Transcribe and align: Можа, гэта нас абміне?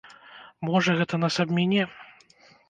Можа, 0.69 0.95
гэта 1.01 1.19
нас 1.25 1.37
абміне? 1.45 1.87